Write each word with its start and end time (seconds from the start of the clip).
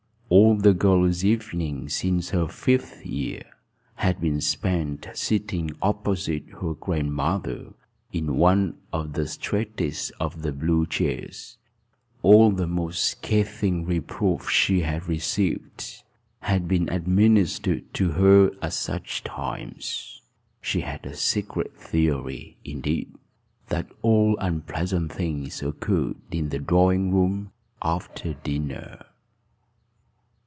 All 0.33 0.55
the 0.55 0.73
girl's 0.73 1.25
evenings, 1.25 1.93
since 1.95 2.29
her 2.29 2.47
fifth 2.47 3.05
year, 3.05 3.43
had 3.95 4.21
been 4.21 4.39
spent 4.39 5.07
sitting 5.13 5.71
opposite 5.81 6.45
her 6.61 6.73
grandmother, 6.73 7.73
in 8.13 8.37
one 8.37 8.77
of 8.93 9.11
the 9.11 9.27
straightest 9.27 10.09
of 10.21 10.41
the 10.41 10.53
blue 10.53 10.85
chairs: 10.85 11.57
all 12.21 12.49
the 12.51 12.65
most 12.67 13.03
scathing 13.03 13.85
reproofs 13.85 14.51
she 14.51 14.79
had 14.79 15.05
received 15.09 16.01
had 16.39 16.65
been 16.65 16.87
administered 16.87 17.93
to 17.95 18.11
her 18.11 18.51
at 18.61 18.71
such 18.71 19.25
times. 19.25 20.21
She 20.61 20.79
had 20.79 21.05
a 21.05 21.13
secret 21.13 21.75
theory, 21.75 22.55
indeed, 22.63 23.13
that 23.67 23.91
all 24.01 24.37
unpleasant 24.39 25.11
things 25.11 25.61
occurred 25.61 26.15
in 26.31 26.47
the 26.49 26.59
drawing 26.59 27.11
room 27.11 27.51
after 27.81 28.33
dinner. 28.35 29.07